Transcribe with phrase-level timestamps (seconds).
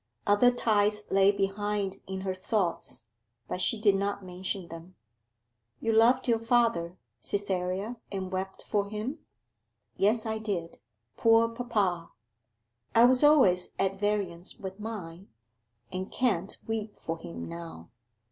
[0.25, 3.03] Other ties lay behind in her thoughts,
[3.47, 4.95] but she did not mention them.
[5.79, 9.19] 'You loved your father, Cytherea, and wept for him?'
[9.97, 10.79] 'Yes, I did.
[11.17, 12.09] Poor papa!'
[12.95, 15.27] 'I was always at variance with mine,
[15.91, 17.91] and can't weep for him now!